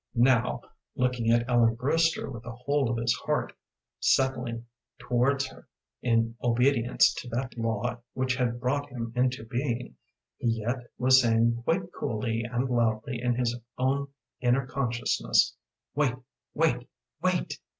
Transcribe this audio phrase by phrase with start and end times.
[0.15, 0.61] Now,
[0.95, 3.53] looking at Ellen Brewster with the whole of his heart
[3.99, 4.65] setting
[4.97, 5.67] towards her
[6.01, 9.97] in obedience to that law which had brought him into being,
[10.37, 14.07] he yet was saying quite coolly and loudly in his own
[14.39, 15.55] inner consciousness,
[15.93, 16.15] "Wait,
[16.55, 16.89] wait,
[17.21, 17.59] wait!